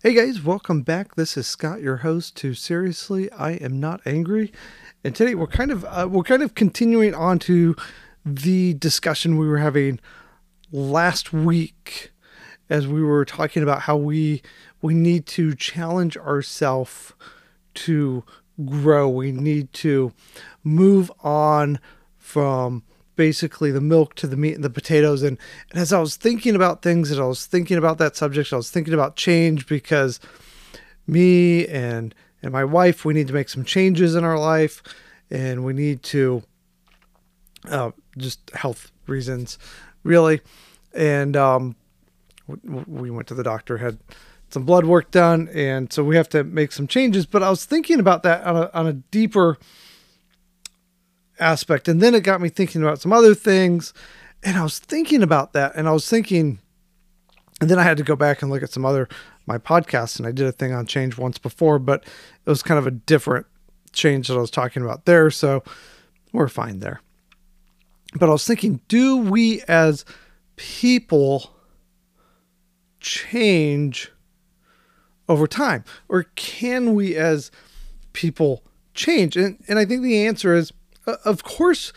Hey 0.00 0.14
guys, 0.14 0.44
welcome 0.44 0.82
back. 0.82 1.16
This 1.16 1.36
is 1.36 1.48
Scott, 1.48 1.80
your 1.80 1.96
host 1.96 2.36
to 2.36 2.54
Seriously, 2.54 3.28
I 3.32 3.54
Am 3.54 3.80
Not 3.80 4.00
Angry. 4.06 4.52
And 5.02 5.12
today 5.12 5.34
we're 5.34 5.48
kind 5.48 5.72
of 5.72 5.84
uh, 5.86 6.06
we're 6.08 6.22
kind 6.22 6.40
of 6.40 6.54
continuing 6.54 7.14
on 7.14 7.40
to 7.40 7.74
the 8.24 8.74
discussion 8.74 9.38
we 9.38 9.48
were 9.48 9.58
having 9.58 9.98
last 10.70 11.32
week 11.32 12.12
as 12.70 12.86
we 12.86 13.02
were 13.02 13.24
talking 13.24 13.64
about 13.64 13.80
how 13.82 13.96
we 13.96 14.40
we 14.80 14.94
need 14.94 15.26
to 15.26 15.56
challenge 15.56 16.16
ourselves 16.16 17.12
to 17.74 18.22
grow. 18.64 19.08
We 19.08 19.32
need 19.32 19.72
to 19.72 20.12
move 20.62 21.10
on 21.24 21.80
from 22.16 22.84
basically 23.18 23.72
the 23.72 23.80
milk 23.80 24.14
to 24.14 24.28
the 24.28 24.36
meat 24.36 24.54
and 24.54 24.64
the 24.64 24.70
potatoes. 24.70 25.22
And, 25.22 25.36
and 25.70 25.80
as 25.80 25.92
I 25.92 25.98
was 25.98 26.16
thinking 26.16 26.54
about 26.54 26.80
things 26.80 27.10
and 27.10 27.20
I 27.20 27.26
was 27.26 27.44
thinking 27.44 27.76
about 27.76 27.98
that 27.98 28.16
subject, 28.16 28.52
I 28.52 28.56
was 28.56 28.70
thinking 28.70 28.94
about 28.94 29.16
change 29.16 29.66
because 29.66 30.20
me 31.06 31.66
and 31.66 32.14
and 32.40 32.52
my 32.52 32.64
wife, 32.64 33.04
we 33.04 33.14
need 33.14 33.26
to 33.26 33.32
make 33.32 33.48
some 33.48 33.64
changes 33.64 34.14
in 34.14 34.22
our 34.22 34.38
life 34.38 34.80
and 35.28 35.64
we 35.64 35.72
need 35.72 36.04
to 36.04 36.44
uh, 37.68 37.90
just 38.16 38.50
health 38.50 38.92
reasons, 39.08 39.58
really. 40.04 40.40
And 40.94 41.36
um, 41.36 41.74
we 42.64 43.10
went 43.10 43.26
to 43.26 43.34
the 43.34 43.42
doctor, 43.42 43.78
had 43.78 43.98
some 44.50 44.64
blood 44.64 44.84
work 44.84 45.10
done, 45.10 45.48
and 45.52 45.92
so 45.92 46.04
we 46.04 46.14
have 46.14 46.28
to 46.28 46.44
make 46.44 46.70
some 46.70 46.86
changes. 46.86 47.26
But 47.26 47.42
I 47.42 47.50
was 47.50 47.64
thinking 47.64 47.98
about 47.98 48.22
that 48.22 48.44
on 48.44 48.56
a, 48.56 48.70
on 48.72 48.86
a 48.86 48.92
deeper 48.92 49.58
aspect. 51.38 51.88
And 51.88 52.00
then 52.00 52.14
it 52.14 52.22
got 52.22 52.40
me 52.40 52.48
thinking 52.48 52.82
about 52.82 53.00
some 53.00 53.12
other 53.12 53.34
things. 53.34 53.92
And 54.42 54.56
I 54.56 54.62
was 54.62 54.78
thinking 54.78 55.22
about 55.22 55.52
that. 55.52 55.74
And 55.74 55.88
I 55.88 55.92
was 55.92 56.08
thinking, 56.08 56.58
and 57.60 57.68
then 57.68 57.78
I 57.78 57.82
had 57.82 57.96
to 57.96 58.04
go 58.04 58.16
back 58.16 58.42
and 58.42 58.50
look 58.50 58.62
at 58.62 58.70
some 58.70 58.84
other 58.84 59.08
my 59.46 59.58
podcasts. 59.58 60.18
And 60.18 60.26
I 60.26 60.32
did 60.32 60.46
a 60.46 60.52
thing 60.52 60.72
on 60.72 60.86
change 60.86 61.16
once 61.16 61.38
before, 61.38 61.78
but 61.78 62.04
it 62.04 62.50
was 62.50 62.62
kind 62.62 62.78
of 62.78 62.86
a 62.86 62.90
different 62.90 63.46
change 63.92 64.28
that 64.28 64.34
I 64.34 64.40
was 64.40 64.50
talking 64.50 64.82
about 64.82 65.06
there. 65.06 65.30
So 65.30 65.62
we're 66.32 66.48
fine 66.48 66.80
there. 66.80 67.00
But 68.14 68.28
I 68.28 68.32
was 68.32 68.46
thinking, 68.46 68.80
do 68.88 69.16
we 69.16 69.62
as 69.62 70.04
people 70.56 71.50
change 73.00 74.10
over 75.28 75.46
time? 75.46 75.84
Or 76.08 76.24
can 76.34 76.94
we 76.94 77.16
as 77.16 77.50
people 78.12 78.64
change? 78.94 79.36
And, 79.36 79.62
and 79.68 79.78
I 79.78 79.84
think 79.84 80.02
the 80.02 80.26
answer 80.26 80.54
is 80.54 80.72
of 81.24 81.42
course 81.42 81.92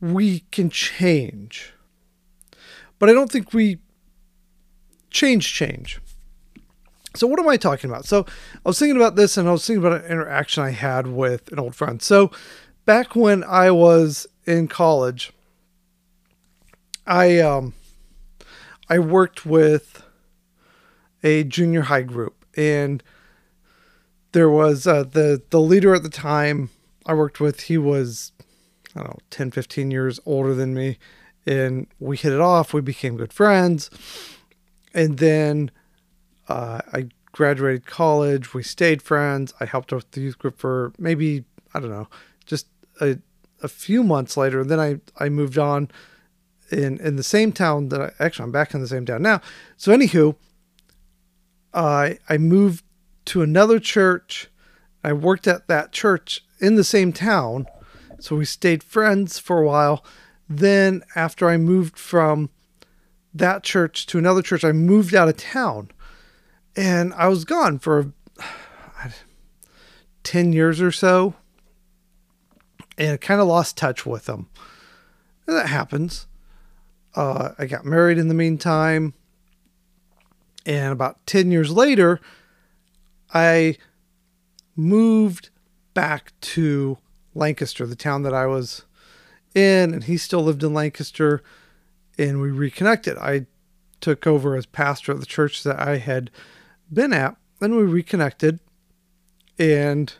we 0.00 0.40
can 0.50 0.70
change, 0.70 1.72
but 2.98 3.08
I 3.08 3.12
don't 3.12 3.30
think 3.30 3.52
we 3.52 3.78
change 5.10 5.52
change. 5.52 6.00
So 7.14 7.26
what 7.26 7.40
am 7.40 7.48
I 7.48 7.56
talking 7.56 7.88
about? 7.88 8.04
So 8.04 8.26
I 8.28 8.68
was 8.68 8.78
thinking 8.78 8.96
about 8.96 9.16
this 9.16 9.36
and 9.36 9.48
I 9.48 9.52
was 9.52 9.66
thinking 9.66 9.84
about 9.84 10.04
an 10.04 10.10
interaction 10.10 10.62
I 10.62 10.70
had 10.70 11.06
with 11.06 11.50
an 11.50 11.58
old 11.58 11.74
friend. 11.74 12.02
So 12.02 12.30
back 12.84 13.16
when 13.16 13.42
I 13.44 13.70
was 13.70 14.26
in 14.44 14.68
college, 14.68 15.32
I 17.06 17.38
um 17.40 17.74
I 18.88 18.98
worked 18.98 19.46
with 19.46 20.02
a 21.22 21.44
junior 21.44 21.82
high 21.82 22.02
group 22.02 22.44
and 22.56 23.02
there 24.32 24.50
was 24.50 24.86
uh, 24.86 25.04
the 25.04 25.42
the 25.50 25.60
leader 25.60 25.94
at 25.94 26.02
the 26.02 26.10
time 26.10 26.70
I 27.06 27.14
worked 27.14 27.40
with 27.40 27.62
he 27.62 27.78
was 27.78 28.32
I 28.96 29.00
don't 29.00 29.10
know, 29.10 29.18
10, 29.30 29.50
15 29.50 29.90
years 29.90 30.18
older 30.24 30.54
than 30.54 30.74
me. 30.74 30.98
And 31.46 31.86
we 32.00 32.16
hit 32.16 32.32
it 32.32 32.40
off. 32.40 32.72
We 32.72 32.80
became 32.80 33.16
good 33.16 33.32
friends. 33.32 33.90
And 34.94 35.18
then 35.18 35.70
uh, 36.48 36.80
I 36.92 37.08
graduated 37.32 37.86
college. 37.86 38.54
We 38.54 38.62
stayed 38.62 39.02
friends. 39.02 39.52
I 39.60 39.66
helped 39.66 39.92
with 39.92 40.10
the 40.12 40.22
youth 40.22 40.38
group 40.38 40.58
for 40.58 40.92
maybe, 40.98 41.44
I 41.74 41.80
don't 41.80 41.90
know, 41.90 42.08
just 42.46 42.66
a, 43.00 43.18
a 43.62 43.68
few 43.68 44.02
months 44.02 44.36
later. 44.36 44.60
And 44.60 44.70
then 44.70 44.80
I, 44.80 45.00
I 45.18 45.28
moved 45.28 45.58
on 45.58 45.90
in, 46.70 46.98
in 46.98 47.16
the 47.16 47.22
same 47.22 47.52
town 47.52 47.90
that 47.90 48.00
I 48.00 48.10
actually, 48.18 48.44
I'm 48.44 48.52
back 48.52 48.74
in 48.74 48.80
the 48.80 48.88
same 48.88 49.04
town 49.04 49.22
now. 49.22 49.40
So, 49.76 49.96
anywho, 49.96 50.34
I, 51.74 52.18
I 52.28 52.38
moved 52.38 52.84
to 53.26 53.42
another 53.42 53.78
church. 53.78 54.48
I 55.04 55.12
worked 55.12 55.46
at 55.46 55.68
that 55.68 55.92
church 55.92 56.42
in 56.58 56.74
the 56.74 56.84
same 56.84 57.12
town 57.12 57.66
so 58.18 58.36
we 58.36 58.44
stayed 58.44 58.82
friends 58.82 59.38
for 59.38 59.60
a 59.60 59.66
while. 59.66 60.04
Then, 60.48 61.02
after 61.14 61.48
I 61.48 61.56
moved 61.56 61.98
from 61.98 62.50
that 63.34 63.62
church 63.62 64.06
to 64.06 64.18
another 64.18 64.42
church, 64.42 64.64
I 64.64 64.72
moved 64.72 65.14
out 65.14 65.28
of 65.28 65.36
town 65.36 65.90
and 66.76 67.12
I 67.14 67.28
was 67.28 67.44
gone 67.44 67.78
for 67.78 68.12
10 70.22 70.52
years 70.52 70.80
or 70.80 70.92
so 70.92 71.34
and 72.98 73.20
kind 73.20 73.40
of 73.40 73.46
lost 73.46 73.76
touch 73.76 74.06
with 74.06 74.26
them. 74.26 74.48
And 75.46 75.56
that 75.56 75.68
happens. 75.68 76.26
Uh, 77.14 77.52
I 77.58 77.66
got 77.66 77.84
married 77.84 78.18
in 78.18 78.28
the 78.28 78.34
meantime. 78.34 79.14
And 80.64 80.92
about 80.92 81.24
10 81.26 81.50
years 81.50 81.70
later, 81.70 82.20
I 83.32 83.76
moved 84.74 85.50
back 85.94 86.32
to 86.40 86.98
Lancaster, 87.36 87.86
the 87.86 87.96
town 87.96 88.22
that 88.22 88.34
I 88.34 88.46
was 88.46 88.82
in, 89.54 89.94
and 89.94 90.04
he 90.04 90.16
still 90.16 90.42
lived 90.42 90.62
in 90.62 90.74
Lancaster, 90.74 91.42
and 92.18 92.40
we 92.40 92.50
reconnected. 92.50 93.16
I 93.18 93.46
took 94.00 94.26
over 94.26 94.56
as 94.56 94.66
pastor 94.66 95.12
of 95.12 95.20
the 95.20 95.26
church 95.26 95.62
that 95.62 95.80
I 95.80 95.98
had 95.98 96.30
been 96.92 97.12
at, 97.12 97.36
and 97.60 97.76
we 97.76 97.82
reconnected, 97.84 98.60
and 99.58 100.12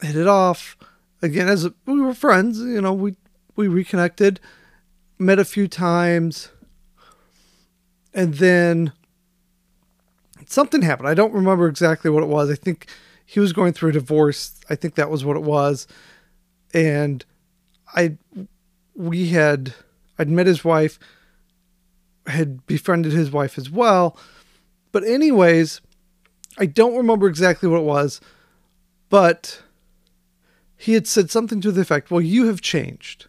hit 0.00 0.16
it 0.16 0.26
off 0.26 0.76
again 1.22 1.48
as 1.48 1.68
we 1.86 2.00
were 2.00 2.14
friends. 2.14 2.60
You 2.60 2.80
know, 2.80 2.92
we 2.92 3.16
we 3.56 3.68
reconnected, 3.68 4.40
met 5.18 5.38
a 5.38 5.44
few 5.44 5.68
times, 5.68 6.50
and 8.14 8.34
then 8.34 8.92
something 10.46 10.82
happened. 10.82 11.08
I 11.08 11.14
don't 11.14 11.32
remember 11.32 11.68
exactly 11.68 12.10
what 12.10 12.22
it 12.22 12.28
was. 12.28 12.50
I 12.50 12.54
think 12.54 12.86
he 13.30 13.40
was 13.40 13.52
going 13.52 13.74
through 13.74 13.90
a 13.90 13.92
divorce. 13.92 14.58
I 14.70 14.74
think 14.74 14.94
that 14.94 15.10
was 15.10 15.22
what 15.22 15.36
it 15.36 15.42
was. 15.42 15.86
And 16.72 17.22
I, 17.94 18.16
we 18.94 19.28
had, 19.28 19.74
I'd 20.18 20.30
met 20.30 20.46
his 20.46 20.64
wife, 20.64 20.98
had 22.26 22.66
befriended 22.66 23.12
his 23.12 23.30
wife 23.30 23.58
as 23.58 23.68
well. 23.68 24.16
But, 24.92 25.04
anyways, 25.04 25.82
I 26.56 26.64
don't 26.64 26.96
remember 26.96 27.28
exactly 27.28 27.68
what 27.68 27.80
it 27.80 27.84
was, 27.84 28.22
but 29.10 29.60
he 30.74 30.94
had 30.94 31.06
said 31.06 31.30
something 31.30 31.60
to 31.60 31.70
the 31.70 31.82
effect, 31.82 32.10
Well, 32.10 32.22
you 32.22 32.46
have 32.46 32.62
changed. 32.62 33.26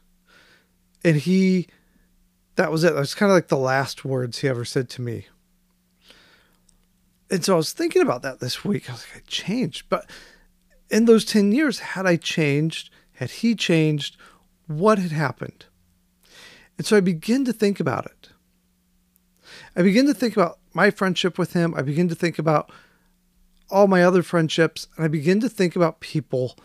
And 1.03 1.17
he, 1.17 1.67
that 2.55 2.71
was 2.71 2.85
it. 2.85 2.93
That 2.93 3.01
was 3.01 3.15
kind 3.15 3.29
of 3.29 3.35
like 3.35 3.49
the 3.49 3.57
last 3.57 4.05
words 4.05 4.39
he 4.39 4.47
ever 4.47 4.63
said 4.63 4.89
to 4.91 5.01
me 5.01 5.25
and 7.29 7.45
so 7.45 7.53
I 7.53 7.57
was 7.57 7.73
thinking 7.73 8.01
about 8.01 8.21
that 8.23 8.39
this 8.39 8.65
week. 8.65 8.89
I 8.89 8.93
was 8.93 9.05
like, 9.13 9.23
I 9.23 9.27
changed. 9.27 9.87
But 9.89 10.09
in 10.89 11.05
those 11.05 11.25
10 11.25 11.51
years, 11.51 11.79
had 11.79 12.05
I 12.05 12.15
changed? 12.15 12.89
Had 13.13 13.31
he 13.31 13.55
changed? 13.55 14.17
What 14.67 14.97
had 14.97 15.11
happened? 15.11 15.65
And 16.77 16.87
so 16.87 16.97
I 16.97 17.01
begin 17.01 17.45
to 17.45 17.53
think 17.53 17.79
about 17.79 18.05
it. 18.05 18.29
I 19.75 19.81
begin 19.81 20.07
to 20.07 20.13
think 20.13 20.35
about 20.35 20.59
my 20.73 20.89
friendship 20.89 21.37
with 21.37 21.53
him. 21.53 21.73
I 21.75 21.81
begin 21.81 22.09
to 22.09 22.15
think 22.15 22.39
about 22.39 22.71
all 23.69 23.87
my 23.87 24.03
other 24.03 24.23
friendships. 24.23 24.87
And 24.95 25.05
I 25.05 25.07
begin 25.07 25.39
to 25.41 25.49
think 25.49 25.75
about 25.75 25.99
people 25.99 26.57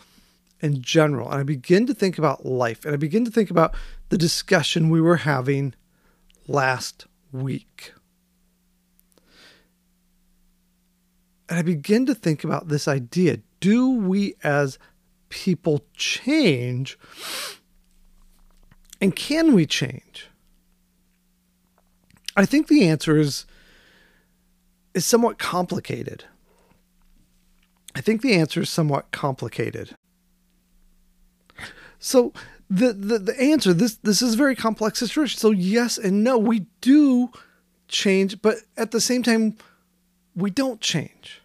in 0.61 0.81
general. 0.81 1.29
And 1.29 1.39
I 1.39 1.43
begin 1.43 1.85
to 1.87 1.93
think 1.93 2.17
about 2.17 2.45
life. 2.45 2.85
And 2.85 2.93
I 2.93 2.97
begin 2.97 3.25
to 3.25 3.31
think 3.31 3.51
about 3.51 3.75
the 4.09 4.17
discussion 4.17 4.89
we 4.89 5.01
were 5.01 5.17
having 5.17 5.75
last 6.47 7.05
week. 7.31 7.93
And 11.49 11.59
I 11.59 11.61
begin 11.61 12.05
to 12.07 12.15
think 12.15 12.43
about 12.43 12.67
this 12.67 12.87
idea 12.87 13.39
do 13.59 13.89
we 13.89 14.35
as 14.43 14.77
people 15.29 15.83
change? 15.95 16.99
And 19.01 19.15
can 19.15 19.53
we 19.53 19.65
change? 19.65 20.27
I 22.35 22.45
think 22.45 22.67
the 22.67 22.87
answer 22.87 23.17
is 23.17 23.45
is 24.93 25.05
somewhat 25.05 25.37
complicated. 25.37 26.25
I 27.95 28.01
think 28.01 28.21
the 28.21 28.33
answer 28.33 28.61
is 28.61 28.69
somewhat 28.69 29.11
complicated. 29.11 29.95
So 31.99 32.33
the, 32.69 32.93
the, 32.93 33.19
the 33.19 33.41
answer 33.41 33.73
this 33.73 33.95
this 33.95 34.21
is 34.21 34.33
a 34.33 34.37
very 34.37 34.55
complex 34.55 34.99
situation. 34.99 35.39
So 35.39 35.51
yes 35.51 35.97
and 35.97 36.23
no, 36.23 36.37
we 36.37 36.67
do 36.81 37.31
change, 37.87 38.41
but 38.41 38.57
at 38.77 38.91
the 38.91 39.01
same 39.01 39.23
time, 39.23 39.57
we 40.35 40.49
don't 40.49 40.81
change. 40.81 41.41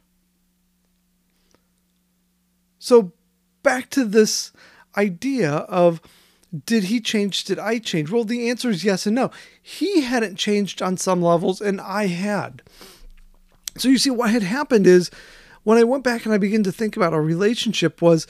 So, 2.78 3.12
back 3.62 3.90
to 3.90 4.04
this 4.04 4.52
idea 4.96 5.50
of 5.50 6.00
did 6.66 6.84
he 6.84 7.00
change? 7.00 7.44
Did 7.44 7.58
I 7.58 7.78
change? 7.78 8.10
Well, 8.10 8.24
the 8.24 8.50
answer 8.50 8.70
is 8.70 8.84
yes 8.84 9.06
and 9.06 9.14
no. 9.14 9.30
He 9.62 10.00
hadn't 10.00 10.36
changed 10.36 10.82
on 10.82 10.96
some 10.96 11.22
levels, 11.22 11.60
and 11.60 11.80
I 11.80 12.06
had. 12.06 12.62
So 13.76 13.88
you 13.88 13.98
see, 13.98 14.10
what 14.10 14.30
had 14.30 14.42
happened 14.42 14.86
is 14.86 15.10
when 15.62 15.78
I 15.78 15.84
went 15.84 16.02
back 16.02 16.24
and 16.24 16.34
I 16.34 16.38
began 16.38 16.64
to 16.64 16.72
think 16.72 16.96
about 16.96 17.12
our 17.12 17.22
relationship 17.22 18.02
was, 18.02 18.26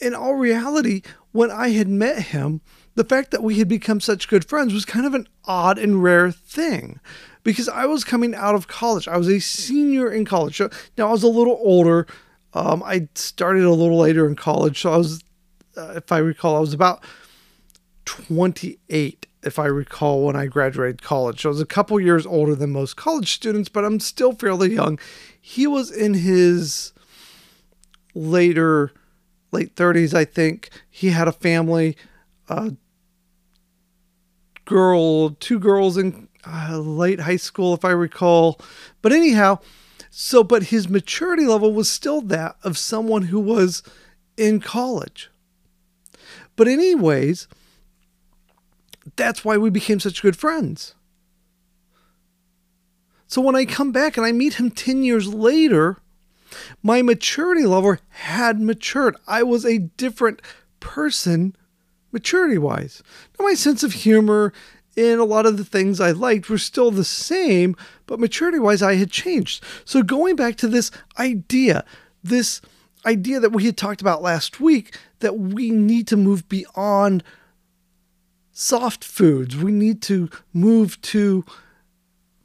in 0.00 0.14
all 0.14 0.34
reality, 0.36 1.02
when 1.32 1.50
I 1.50 1.70
had 1.70 1.88
met 1.88 2.22
him, 2.22 2.62
the 2.96 3.04
fact 3.04 3.30
that 3.30 3.42
we 3.42 3.58
had 3.58 3.68
become 3.68 4.00
such 4.00 4.26
good 4.26 4.44
friends 4.44 4.74
was 4.74 4.84
kind 4.84 5.06
of 5.06 5.14
an 5.14 5.28
odd 5.44 5.78
and 5.78 6.02
rare 6.02 6.32
thing 6.32 6.98
because 7.44 7.68
I 7.68 7.86
was 7.86 8.02
coming 8.02 8.34
out 8.34 8.56
of 8.56 8.66
college. 8.66 9.06
I 9.06 9.16
was 9.16 9.28
a 9.28 9.38
senior 9.38 10.10
in 10.10 10.24
college. 10.24 10.56
So 10.56 10.68
Now 10.98 11.08
I 11.08 11.12
was 11.12 11.22
a 11.22 11.28
little 11.28 11.60
older. 11.62 12.06
Um, 12.54 12.82
I 12.82 13.08
started 13.14 13.64
a 13.64 13.70
little 13.70 13.98
later 13.98 14.26
in 14.26 14.34
college. 14.34 14.80
So 14.80 14.92
I 14.92 14.96
was, 14.96 15.22
uh, 15.76 15.92
if 15.96 16.10
I 16.10 16.18
recall, 16.18 16.56
I 16.56 16.60
was 16.60 16.74
about 16.74 17.04
28, 18.06 19.26
if 19.42 19.58
I 19.58 19.66
recall, 19.66 20.24
when 20.24 20.34
I 20.34 20.46
graduated 20.46 21.02
college. 21.02 21.42
So 21.42 21.50
I 21.50 21.50
was 21.50 21.60
a 21.60 21.66
couple 21.66 22.00
years 22.00 22.24
older 22.24 22.54
than 22.54 22.70
most 22.70 22.96
college 22.96 23.32
students, 23.32 23.68
but 23.68 23.84
I'm 23.84 24.00
still 24.00 24.32
fairly 24.32 24.72
young. 24.74 24.98
He 25.40 25.66
was 25.66 25.90
in 25.90 26.14
his 26.14 26.92
later, 28.14 28.90
late 29.52 29.76
30s, 29.76 30.14
I 30.14 30.24
think. 30.24 30.70
He 30.90 31.10
had 31.10 31.28
a 31.28 31.32
family, 31.32 31.96
uh, 32.48 32.70
girl, 34.66 35.30
two 35.30 35.58
girls 35.58 35.96
in 35.96 36.28
uh, 36.46 36.78
late 36.78 37.20
high 37.20 37.36
school, 37.36 37.72
if 37.72 37.84
I 37.84 37.90
recall. 37.90 38.60
But 39.00 39.12
anyhow, 39.12 39.60
so, 40.10 40.44
but 40.44 40.64
his 40.64 40.88
maturity 40.88 41.46
level 41.46 41.72
was 41.72 41.90
still 41.90 42.20
that 42.22 42.56
of 42.62 42.76
someone 42.76 43.22
who 43.22 43.40
was 43.40 43.82
in 44.36 44.60
college. 44.60 45.30
But, 46.54 46.68
anyways, 46.68 47.48
that's 49.16 49.44
why 49.44 49.56
we 49.56 49.70
became 49.70 50.00
such 50.00 50.22
good 50.22 50.36
friends. 50.36 50.94
So 53.26 53.40
when 53.40 53.56
I 53.56 53.64
come 53.64 53.92
back 53.92 54.16
and 54.16 54.24
I 54.24 54.32
meet 54.32 54.54
him 54.54 54.70
10 54.70 55.02
years 55.02 55.32
later, 55.32 55.98
my 56.82 57.02
maturity 57.02 57.66
level 57.66 57.96
had 58.08 58.60
matured. 58.60 59.16
I 59.26 59.42
was 59.42 59.64
a 59.64 59.78
different 59.78 60.40
person 60.80 61.56
maturity 62.12 62.58
wise. 62.58 63.02
Now, 63.38 63.46
my 63.46 63.54
sense 63.54 63.82
of 63.82 63.92
humor 63.92 64.52
and 64.96 65.20
a 65.20 65.24
lot 65.24 65.46
of 65.46 65.58
the 65.58 65.64
things 65.64 66.00
I 66.00 66.12
liked 66.12 66.48
were 66.48 66.58
still 66.58 66.90
the 66.90 67.04
same, 67.04 67.76
but 68.06 68.18
maturity 68.18 68.58
wise, 68.58 68.82
I 68.82 68.94
had 68.94 69.10
changed. 69.10 69.62
So 69.84 70.02
going 70.02 70.36
back 70.36 70.56
to 70.56 70.68
this 70.68 70.90
idea, 71.18 71.84
this 72.24 72.60
idea 73.04 73.40
that 73.40 73.52
we 73.52 73.64
had 73.64 73.76
talked 73.76 74.00
about 74.00 74.22
last 74.22 74.60
week, 74.60 74.96
that 75.20 75.38
we 75.38 75.70
need 75.70 76.06
to 76.08 76.16
move 76.16 76.48
beyond 76.48 77.22
soft 78.52 79.04
foods. 79.04 79.56
We 79.56 79.70
need 79.70 80.00
to 80.02 80.30
move 80.52 81.00
to 81.02 81.44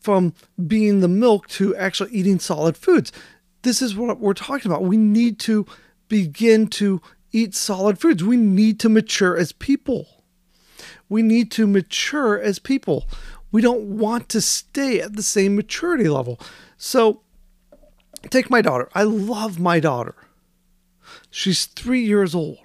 from 0.02 0.34
being 0.68 1.00
the 1.00 1.08
milk 1.08 1.48
to 1.48 1.76
actually 1.76 2.12
eating 2.12 2.40
solid 2.40 2.76
foods. 2.76 3.12
This 3.62 3.82
is 3.82 3.96
what 3.96 4.20
we're 4.20 4.34
talking 4.34 4.70
about. 4.70 4.84
We 4.84 4.98
need 4.98 5.40
to 5.40 5.66
begin 6.10 6.68
to 6.68 7.02
eat 7.32 7.56
solid 7.56 8.00
foods. 8.00 8.24
We 8.24 8.38
need 8.38 8.80
to 8.82 8.90
mature 8.90 9.38
as 9.38 9.52
people. 9.52 10.08
We 11.10 11.22
need 11.22 11.52
to 11.52 11.68
mature 11.68 12.40
as 12.40 12.60
people. 12.60 13.08
We 13.52 13.62
don't 13.62 13.98
want 13.98 14.30
to 14.30 14.42
stay 14.42 15.02
at 15.02 15.16
the 15.16 15.24
same 15.24 15.56
maturity 15.56 16.08
level. 16.08 16.40
So, 16.78 17.22
take 18.30 18.50
my 18.50 18.62
daughter. 18.62 18.90
I 18.96 19.04
love 19.04 19.60
my 19.60 19.80
daughter. 19.80 20.16
She's 21.30 21.66
three 21.66 22.04
years 22.04 22.34
old. 22.34 22.60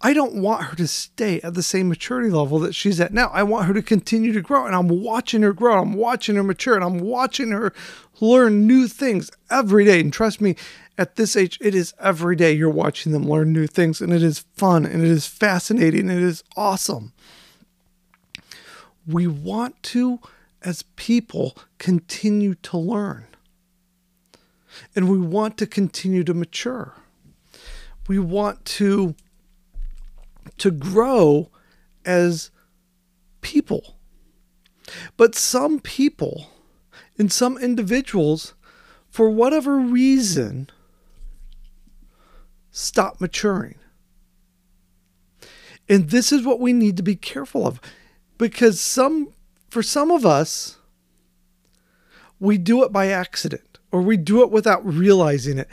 I 0.00 0.12
don't 0.12 0.34
want 0.34 0.64
her 0.64 0.76
to 0.76 0.86
stay 0.86 1.40
at 1.42 1.54
the 1.54 1.62
same 1.62 1.88
maturity 1.88 2.30
level 2.30 2.58
that 2.60 2.74
she's 2.74 3.00
at 3.00 3.12
now. 3.12 3.30
I 3.32 3.42
want 3.42 3.66
her 3.66 3.74
to 3.74 3.82
continue 3.82 4.32
to 4.32 4.40
grow. 4.40 4.66
And 4.66 4.74
I'm 4.74 4.88
watching 4.88 5.42
her 5.42 5.52
grow. 5.52 5.80
I'm 5.80 5.94
watching 5.94 6.36
her 6.36 6.42
mature. 6.42 6.74
And 6.74 6.84
I'm 6.84 7.00
watching 7.00 7.50
her 7.50 7.72
learn 8.20 8.66
new 8.66 8.88
things 8.88 9.30
every 9.50 9.84
day. 9.84 10.00
And 10.00 10.12
trust 10.12 10.40
me, 10.40 10.56
at 10.96 11.16
this 11.16 11.36
age, 11.36 11.58
it 11.60 11.74
is 11.74 11.94
every 12.00 12.36
day 12.36 12.52
you're 12.52 12.70
watching 12.70 13.12
them 13.12 13.28
learn 13.28 13.52
new 13.52 13.66
things. 13.66 14.00
And 14.00 14.12
it 14.12 14.22
is 14.22 14.40
fun 14.56 14.84
and 14.84 15.02
it 15.02 15.08
is 15.08 15.26
fascinating. 15.26 16.10
And 16.10 16.18
it 16.18 16.24
is 16.24 16.42
awesome. 16.56 17.12
We 19.06 19.26
want 19.26 19.82
to, 19.84 20.20
as 20.62 20.82
people, 20.96 21.56
continue 21.78 22.54
to 22.56 22.76
learn. 22.76 23.24
And 24.94 25.08
we 25.08 25.18
want 25.18 25.56
to 25.58 25.66
continue 25.66 26.24
to 26.24 26.34
mature. 26.34 26.94
We 28.06 28.18
want 28.18 28.64
to 28.64 29.14
to 30.58 30.70
grow 30.70 31.50
as 32.04 32.50
people. 33.40 33.96
But 35.16 35.34
some 35.34 35.80
people 35.80 36.50
and 37.18 37.32
some 37.32 37.58
individuals, 37.58 38.54
for 39.10 39.28
whatever 39.28 39.78
reason, 39.78 40.70
stop 42.70 43.20
maturing. 43.20 43.76
And 45.88 46.10
this 46.10 46.32
is 46.32 46.44
what 46.44 46.60
we 46.60 46.72
need 46.72 46.96
to 46.98 47.02
be 47.02 47.16
careful 47.16 47.66
of 47.66 47.80
because 48.36 48.80
some 48.80 49.32
for 49.68 49.82
some 49.82 50.10
of 50.10 50.24
us 50.24 50.78
we 52.40 52.58
do 52.58 52.84
it 52.84 52.92
by 52.92 53.08
accident 53.08 53.78
or 53.90 54.02
we 54.02 54.16
do 54.16 54.42
it 54.42 54.50
without 54.50 54.84
realizing 54.84 55.58
it. 55.58 55.68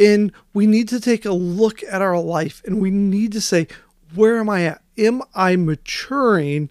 And 0.00 0.32
we 0.52 0.66
need 0.66 0.88
to 0.88 1.00
take 1.00 1.24
a 1.24 1.32
look 1.32 1.82
at 1.84 2.02
our 2.02 2.18
life 2.18 2.62
and 2.64 2.80
we 2.80 2.90
need 2.90 3.32
to 3.32 3.40
say, 3.40 3.66
where 4.14 4.38
am 4.38 4.48
I 4.48 4.64
at? 4.64 4.82
Am 4.96 5.22
I 5.34 5.56
maturing 5.56 6.70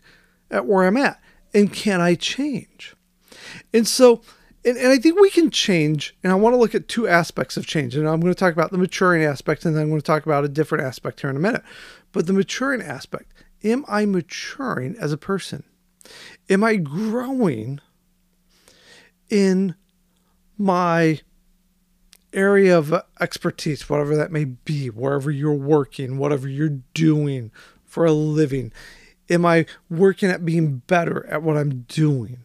at 0.52 0.66
where 0.66 0.86
I'm 0.86 0.98
at? 0.98 1.20
And 1.54 1.72
can 1.72 2.02
I 2.02 2.16
change? 2.16 2.96
And 3.74 3.88
so, 3.88 4.22
and, 4.66 4.78
and 4.78 4.88
I 4.88 4.98
think 4.98 5.20
we 5.20 5.30
can 5.30 5.50
change. 5.50 6.16
And 6.24 6.32
I 6.32 6.36
want 6.36 6.54
to 6.54 6.58
look 6.58 6.76
at 6.76 6.88
two 6.88 7.08
aspects 7.08 7.58
of 7.58 7.66
change. 7.66 7.96
And 7.96 8.08
I'm 8.08 8.20
going 8.20 8.34
to 8.34 8.40
talk 8.40 8.54
about 8.54 8.72
the 8.72 8.78
maturing 8.78 9.24
aspect, 9.24 9.66
and 9.66 9.76
then 9.76 9.84
I'm 9.84 9.90
going 9.90 10.02
to 10.02 10.06
talk 10.06 10.26
about 10.26 10.44
a 10.44 10.50
different 10.50 10.84
aspect 10.84 11.22
here 11.22 11.30
in 11.30 11.36
a 11.36 11.40
minute. 11.40 11.64
But 12.12 12.28
the 12.28 12.34
maturing 12.34 12.82
aspect 12.82 13.34
am 13.64 13.86
I 13.88 14.06
maturing 14.06 14.96
as 15.00 15.12
a 15.12 15.18
person? 15.18 15.64
Am 16.50 16.64
I 16.64 16.76
growing 16.76 17.80
in 19.30 19.76
my 20.58 21.22
area 22.38 22.78
of 22.78 22.94
expertise, 23.20 23.90
whatever 23.90 24.16
that 24.16 24.32
may 24.32 24.46
be, 24.46 24.90
wherever 24.90 25.32
you're 25.32 25.54
working, 25.54 26.18
whatever 26.18 26.48
you're 26.48 26.80
doing 26.94 27.52
for 27.84 28.06
a 28.06 28.14
living? 28.14 28.72
Am 29.30 29.46
I 29.46 29.66
working 29.90 30.30
at 30.30 30.46
being 30.46 30.84
better 30.88 31.26
at 31.26 31.44
what 31.44 31.58
I'm 31.58 31.86
doing? 31.90 32.44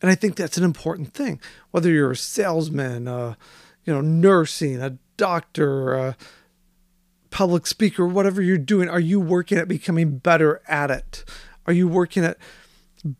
And 0.00 0.10
I 0.10 0.14
think 0.14 0.36
that's 0.36 0.56
an 0.56 0.64
important 0.64 1.12
thing. 1.12 1.40
Whether 1.70 1.90
you're 1.90 2.12
a 2.12 2.16
salesman, 2.16 3.06
uh, 3.06 3.34
you 3.84 3.92
know, 3.92 4.00
nursing, 4.00 4.80
a 4.80 4.96
doctor, 5.16 5.94
a 5.94 6.16
public 7.30 7.66
speaker, 7.66 8.06
whatever 8.06 8.40
you're 8.40 8.58
doing, 8.58 8.88
are 8.88 9.00
you 9.00 9.20
working 9.20 9.58
at 9.58 9.68
becoming 9.68 10.18
better 10.18 10.62
at 10.66 10.90
it? 10.90 11.24
Are 11.66 11.72
you 11.72 11.86
working 11.86 12.24
at 12.24 12.38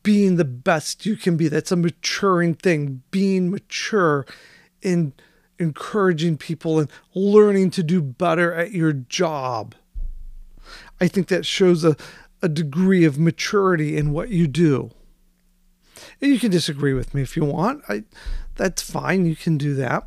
being 0.02 0.36
the 0.36 0.44
best 0.44 1.06
you 1.06 1.16
can 1.16 1.36
be. 1.36 1.48
That's 1.48 1.72
a 1.72 1.76
maturing 1.76 2.54
thing, 2.54 3.02
being 3.10 3.50
mature 3.50 4.26
in 4.82 5.12
encouraging 5.58 6.36
people 6.36 6.78
and 6.78 6.90
learning 7.14 7.70
to 7.72 7.82
do 7.82 8.00
better 8.00 8.52
at 8.54 8.72
your 8.72 8.92
job. 8.92 9.74
I 11.00 11.08
think 11.08 11.28
that 11.28 11.46
shows 11.46 11.84
a, 11.84 11.96
a 12.42 12.48
degree 12.48 13.04
of 13.04 13.18
maturity 13.18 13.96
in 13.96 14.12
what 14.12 14.28
you 14.28 14.46
do. 14.46 14.90
And 16.20 16.32
you 16.32 16.38
can 16.38 16.50
disagree 16.50 16.92
with 16.92 17.14
me 17.14 17.22
if 17.22 17.36
you 17.36 17.44
want. 17.44 17.82
I 17.88 18.04
that's 18.58 18.82
fine. 18.82 19.24
You 19.24 19.36
can 19.36 19.56
do 19.56 19.74
that. 19.76 20.06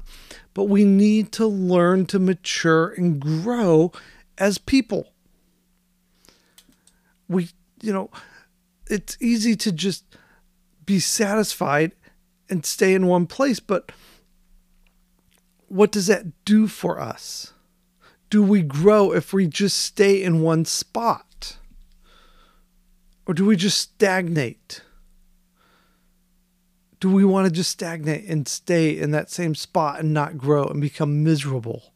But 0.53 0.65
we 0.65 0.83
need 0.83 1.31
to 1.33 1.47
learn 1.47 2.05
to 2.07 2.19
mature 2.19 2.89
and 2.89 3.19
grow 3.19 3.93
as 4.37 4.57
people. 4.57 5.13
We, 7.29 7.49
you 7.81 7.93
know, 7.93 8.09
it's 8.91 9.17
easy 9.21 9.55
to 9.55 9.71
just 9.71 10.03
be 10.85 10.99
satisfied 10.99 11.93
and 12.49 12.65
stay 12.65 12.93
in 12.93 13.07
one 13.07 13.25
place, 13.25 13.59
but 13.59 13.91
what 15.67 15.91
does 15.91 16.07
that 16.07 16.43
do 16.43 16.67
for 16.67 16.99
us? 16.99 17.53
Do 18.29 18.43
we 18.43 18.61
grow 18.61 19.13
if 19.13 19.31
we 19.31 19.47
just 19.47 19.77
stay 19.77 20.21
in 20.21 20.41
one 20.41 20.65
spot? 20.65 21.57
Or 23.25 23.33
do 23.33 23.45
we 23.45 23.55
just 23.55 23.77
stagnate? 23.77 24.81
Do 26.99 27.09
we 27.09 27.23
want 27.23 27.45
to 27.47 27.51
just 27.51 27.71
stagnate 27.71 28.25
and 28.25 28.47
stay 28.47 28.97
in 28.97 29.11
that 29.11 29.31
same 29.31 29.55
spot 29.55 29.99
and 29.99 30.13
not 30.13 30.37
grow 30.37 30.65
and 30.65 30.81
become 30.81 31.23
miserable? 31.23 31.93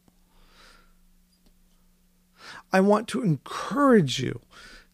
I 2.72 2.80
want 2.80 3.08
to 3.08 3.22
encourage 3.22 4.18
you 4.18 4.40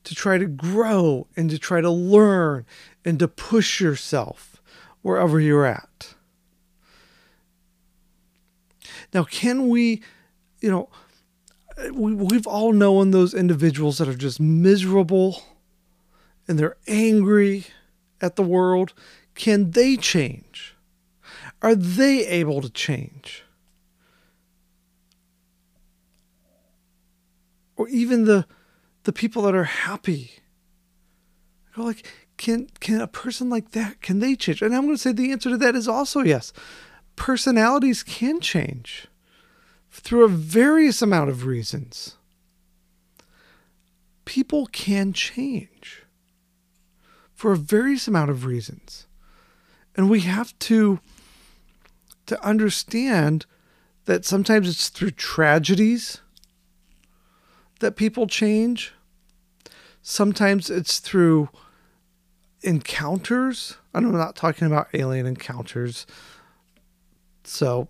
to 0.04 0.14
try 0.14 0.38
to 0.38 0.46
grow 0.46 1.26
and 1.36 1.50
to 1.50 1.58
try 1.58 1.80
to 1.80 1.90
learn 1.90 2.66
and 3.04 3.18
to 3.18 3.28
push 3.28 3.80
yourself 3.80 4.62
wherever 5.02 5.40
you're 5.40 5.66
at. 5.66 6.14
Now, 9.14 9.24
can 9.24 9.68
we, 9.68 10.02
you 10.60 10.70
know, 10.70 10.88
we, 11.92 12.14
we've 12.14 12.46
all 12.46 12.72
known 12.72 13.10
those 13.10 13.34
individuals 13.34 13.98
that 13.98 14.08
are 14.08 14.14
just 14.14 14.40
miserable 14.40 15.42
and 16.48 16.58
they're 16.58 16.76
angry 16.86 17.66
at 18.20 18.36
the 18.36 18.42
world. 18.42 18.94
Can 19.34 19.72
they 19.72 19.96
change? 19.96 20.74
Are 21.60 21.74
they 21.74 22.26
able 22.26 22.60
to 22.60 22.70
change? 22.70 23.44
Or 27.76 27.88
even 27.88 28.24
the 28.24 28.46
the 29.04 29.12
people 29.12 29.42
that 29.42 29.54
are 29.54 29.64
happy. 29.64 30.32
Go 31.74 31.84
like, 31.84 32.06
can 32.36 32.68
can 32.80 33.00
a 33.00 33.06
person 33.06 33.48
like 33.50 33.72
that 33.72 34.00
can 34.00 34.18
they 34.18 34.34
change? 34.36 34.62
And 34.62 34.74
I'm 34.74 34.82
going 34.82 34.94
to 34.94 35.02
say 35.02 35.12
the 35.12 35.32
answer 35.32 35.50
to 35.50 35.56
that 35.58 35.74
is 35.74 35.88
also 35.88 36.20
yes. 36.20 36.52
Personalities 37.16 38.02
can 38.02 38.40
change 38.40 39.06
through 39.90 40.24
a 40.24 40.28
various 40.28 41.02
amount 41.02 41.30
of 41.30 41.46
reasons. 41.46 42.16
People 44.24 44.66
can 44.66 45.12
change 45.12 46.02
for 47.34 47.52
a 47.52 47.56
various 47.56 48.08
amount 48.08 48.30
of 48.30 48.46
reasons. 48.46 49.06
And 49.94 50.08
we 50.08 50.20
have 50.20 50.58
to 50.60 51.00
to 52.26 52.42
understand 52.44 53.46
that 54.06 54.24
sometimes 54.24 54.68
it's 54.68 54.88
through 54.88 55.10
tragedies 55.10 56.21
that 57.82 57.96
people 57.96 58.26
change. 58.26 58.92
Sometimes 60.00 60.70
it's 60.70 60.98
through 60.98 61.50
encounters. 62.62 63.76
I'm 63.94 64.10
not 64.10 64.34
talking 64.34 64.66
about 64.66 64.88
alien 64.94 65.26
encounters. 65.26 66.06
So 67.44 67.88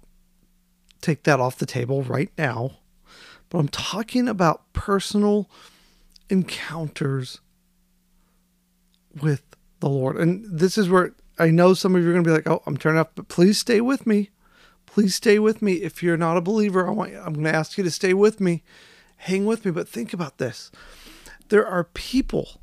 take 1.00 1.22
that 1.22 1.40
off 1.40 1.56
the 1.56 1.66
table 1.66 2.02
right 2.02 2.30
now. 2.36 2.72
But 3.48 3.58
I'm 3.58 3.68
talking 3.68 4.28
about 4.28 4.72
personal 4.72 5.48
encounters 6.28 7.40
with 9.20 9.42
the 9.80 9.88
Lord. 9.88 10.16
And 10.16 10.44
this 10.48 10.78
is 10.78 10.88
where 10.88 11.12
I 11.38 11.50
know 11.50 11.74
some 11.74 11.94
of 11.94 12.02
you 12.02 12.08
are 12.08 12.12
going 12.12 12.24
to 12.24 12.28
be 12.28 12.34
like, 12.34 12.48
oh, 12.48 12.62
I'm 12.66 12.76
turning 12.76 13.00
off, 13.00 13.08
but 13.14 13.28
please 13.28 13.58
stay 13.58 13.80
with 13.80 14.06
me. 14.06 14.30
Please 14.86 15.14
stay 15.14 15.38
with 15.38 15.62
me. 15.62 15.74
If 15.74 16.02
you're 16.02 16.16
not 16.16 16.36
a 16.36 16.42
believer, 16.42 16.86
I 16.86 16.90
want 16.90 17.14
I'm 17.14 17.32
going 17.34 17.44
to 17.44 17.54
ask 17.54 17.78
you 17.78 17.84
to 17.84 17.90
stay 17.90 18.14
with 18.14 18.40
me. 18.40 18.62
Hang 19.22 19.46
with 19.46 19.64
me, 19.64 19.70
but 19.70 19.88
think 19.88 20.12
about 20.12 20.38
this. 20.38 20.72
There 21.48 21.64
are 21.64 21.84
people 21.84 22.60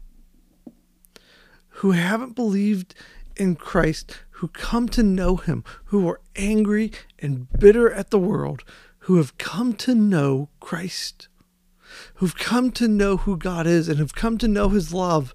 who 1.70 1.92
haven't 1.92 2.36
believed 2.36 2.94
in 3.38 3.56
Christ, 3.56 4.20
who 4.32 4.50
come 4.50 4.90
to 4.90 5.02
know 5.02 5.38
him, 5.38 5.64
who 5.86 6.06
are 6.10 6.20
angry 6.36 6.92
and 7.18 7.48
bitter 7.58 7.90
at 7.90 8.12
the 8.12 8.20
world, 8.20 8.66
who 9.04 9.16
have 9.16 9.38
come 9.38 9.72
to 9.76 9.96
know 9.96 10.50
Christ, 10.60 11.30
who've 12.16 12.38
come 12.38 12.72
to 12.72 12.90
know 12.90 13.16
who 13.16 13.38
God 13.38 13.66
is 13.66 13.88
and 13.88 13.98
have 13.98 14.14
come 14.14 14.38
to 14.40 14.48
know 14.50 14.68
his 14.68 14.94
love 14.94 15.34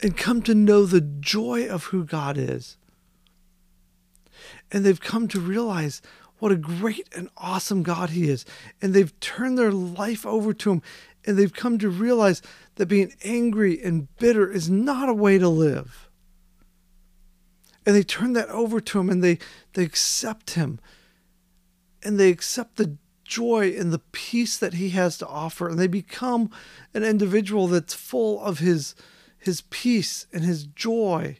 and 0.00 0.16
come 0.16 0.40
to 0.42 0.54
know 0.54 0.86
the 0.86 1.00
joy 1.00 1.66
of 1.66 1.86
who 1.86 2.04
God 2.04 2.38
is. 2.38 2.76
And 4.70 4.84
they've 4.84 5.00
come 5.00 5.26
to 5.26 5.40
realize 5.40 6.00
what 6.44 6.52
a 6.52 6.56
great 6.56 7.08
and 7.16 7.30
awesome 7.38 7.82
God 7.82 8.10
He 8.10 8.28
is. 8.28 8.44
And 8.82 8.92
they've 8.92 9.18
turned 9.18 9.56
their 9.56 9.72
life 9.72 10.26
over 10.26 10.52
to 10.52 10.72
Him. 10.72 10.82
And 11.24 11.38
they've 11.38 11.50
come 11.50 11.78
to 11.78 11.88
realize 11.88 12.42
that 12.74 12.84
being 12.84 13.14
angry 13.24 13.82
and 13.82 14.14
bitter 14.18 14.52
is 14.52 14.68
not 14.68 15.08
a 15.08 15.14
way 15.14 15.38
to 15.38 15.48
live. 15.48 16.10
And 17.86 17.96
they 17.96 18.02
turn 18.02 18.34
that 18.34 18.50
over 18.50 18.78
to 18.78 19.00
Him 19.00 19.08
and 19.08 19.24
they, 19.24 19.38
they 19.72 19.84
accept 19.84 20.50
Him. 20.50 20.80
And 22.02 22.20
they 22.20 22.28
accept 22.28 22.76
the 22.76 22.98
joy 23.24 23.74
and 23.74 23.90
the 23.90 24.02
peace 24.12 24.58
that 24.58 24.74
He 24.74 24.90
has 24.90 25.16
to 25.16 25.26
offer. 25.26 25.66
And 25.66 25.78
they 25.78 25.86
become 25.86 26.50
an 26.92 27.04
individual 27.04 27.68
that's 27.68 27.94
full 27.94 28.38
of 28.42 28.58
His, 28.58 28.94
his 29.38 29.62
peace 29.70 30.26
and 30.30 30.44
His 30.44 30.66
joy. 30.66 31.38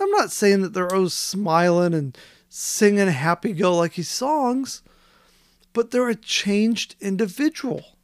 I'm 0.00 0.10
not 0.10 0.32
saying 0.32 0.62
that 0.62 0.72
they're 0.72 0.92
always 0.92 1.14
smiling 1.14 1.94
and 1.94 2.18
singing 2.50 3.08
happy 3.08 3.52
go 3.52 3.76
lucky 3.76 4.02
songs, 4.02 4.82
but 5.72 5.90
they're 5.90 6.08
a 6.08 6.14
changed 6.14 6.96
individual. 7.00 7.96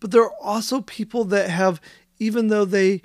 But 0.00 0.10
there 0.10 0.22
are 0.22 0.34
also 0.42 0.80
people 0.80 1.24
that 1.24 1.50
have, 1.50 1.80
even 2.18 2.48
though 2.48 2.64
they 2.64 3.02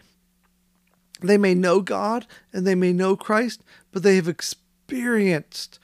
they 1.21 1.37
may 1.37 1.53
know 1.53 1.79
God 1.79 2.27
and 2.51 2.65
they 2.65 2.75
may 2.75 2.91
know 2.91 3.15
Christ, 3.15 3.61
but 3.91 4.03
they 4.03 4.15
have 4.15 4.27
experienced 4.27 5.79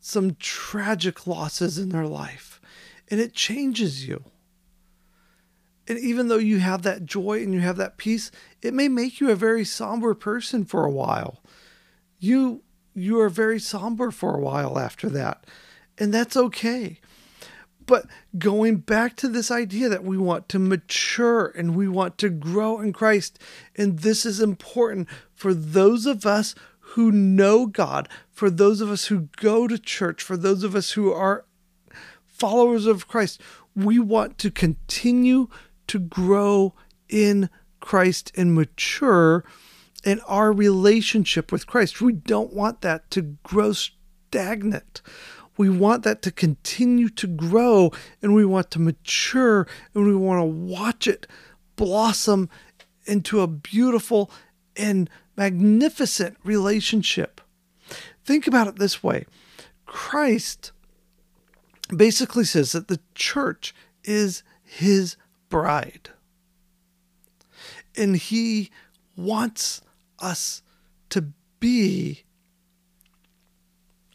some 0.00 0.36
tragic 0.40 1.26
losses 1.26 1.78
in 1.78 1.90
their 1.90 2.06
life. 2.06 2.60
And 3.08 3.20
it 3.20 3.32
changes 3.32 4.08
you. 4.08 4.24
And 5.88 6.00
even 6.00 6.26
though 6.26 6.38
you 6.38 6.58
have 6.58 6.82
that 6.82 7.06
joy 7.06 7.42
and 7.42 7.54
you 7.54 7.60
have 7.60 7.76
that 7.76 7.96
peace, 7.96 8.32
it 8.60 8.74
may 8.74 8.88
make 8.88 9.20
you 9.20 9.30
a 9.30 9.36
very 9.36 9.64
somber 9.64 10.14
person 10.14 10.64
for 10.64 10.84
a 10.84 10.90
while. 10.90 11.42
You 12.18 12.62
you 12.96 13.20
are 13.20 13.28
very 13.28 13.60
somber 13.60 14.10
for 14.10 14.34
a 14.34 14.40
while 14.40 14.78
after 14.78 15.08
that. 15.10 15.44
And 15.98 16.12
that's 16.12 16.36
okay. 16.36 16.98
But 17.84 18.06
going 18.36 18.78
back 18.78 19.14
to 19.16 19.28
this 19.28 19.50
idea 19.50 19.88
that 19.88 20.02
we 20.02 20.18
want 20.18 20.48
to 20.48 20.58
mature 20.58 21.52
and 21.56 21.76
we 21.76 21.86
want 21.86 22.18
to 22.18 22.28
grow 22.28 22.80
in 22.80 22.92
Christ, 22.92 23.38
and 23.76 24.00
this 24.00 24.26
is 24.26 24.40
important 24.40 25.08
for 25.34 25.54
those 25.54 26.06
of 26.06 26.26
us 26.26 26.54
who 26.80 27.12
know 27.12 27.66
God, 27.66 28.08
for 28.32 28.50
those 28.50 28.80
of 28.80 28.90
us 28.90 29.06
who 29.06 29.28
go 29.36 29.68
to 29.68 29.78
church, 29.78 30.22
for 30.22 30.36
those 30.36 30.64
of 30.64 30.74
us 30.74 30.92
who 30.92 31.12
are 31.12 31.44
followers 32.26 32.86
of 32.86 33.06
Christ, 33.06 33.40
we 33.76 33.98
want 33.98 34.38
to 34.38 34.50
continue 34.50 35.48
to 35.86 35.98
grow 35.98 36.74
in 37.08 37.50
Christ 37.80 38.32
and 38.36 38.54
mature 38.54 39.44
in 40.06 40.20
our 40.20 40.52
relationship 40.52 41.50
with 41.50 41.66
Christ. 41.66 42.00
We 42.00 42.12
don't 42.12 42.54
want 42.54 42.80
that 42.82 43.10
to 43.10 43.22
grow 43.42 43.72
stagnant. 43.72 45.02
We 45.56 45.68
want 45.68 46.04
that 46.04 46.22
to 46.22 46.30
continue 46.30 47.08
to 47.10 47.26
grow 47.26 47.90
and 48.22 48.32
we 48.32 48.44
want 48.44 48.70
to 48.70 48.78
mature 48.78 49.66
and 49.94 50.06
we 50.06 50.14
want 50.14 50.40
to 50.40 50.44
watch 50.44 51.08
it 51.08 51.26
blossom 51.74 52.48
into 53.04 53.40
a 53.40 53.48
beautiful 53.48 54.30
and 54.76 55.10
magnificent 55.36 56.36
relationship. 56.44 57.40
Think 58.24 58.46
about 58.46 58.68
it 58.68 58.76
this 58.76 59.02
way 59.02 59.26
Christ 59.86 60.70
basically 61.94 62.44
says 62.44 62.72
that 62.72 62.86
the 62.86 63.00
church 63.16 63.74
is 64.04 64.44
his 64.62 65.16
bride. 65.48 66.10
And 67.96 68.16
he 68.16 68.70
wants 69.16 69.80
us 70.18 70.62
to 71.10 71.32
be 71.60 72.24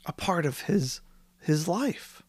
a 0.06 0.12
part 0.12 0.46
of 0.46 0.62
his 0.62 1.02
his 1.40 1.68
life. 1.68 2.24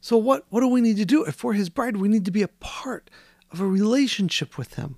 So 0.00 0.16
what 0.16 0.46
what 0.48 0.60
do 0.60 0.68
we 0.68 0.80
need 0.80 0.96
to 0.96 1.04
do? 1.04 1.24
If 1.24 1.42
we're 1.42 1.54
his 1.54 1.68
bride, 1.68 1.96
we 1.96 2.08
need 2.08 2.24
to 2.24 2.30
be 2.30 2.42
a 2.42 2.48
part 2.48 3.10
of 3.50 3.60
a 3.60 3.66
relationship 3.66 4.58
with 4.58 4.74
him. 4.74 4.96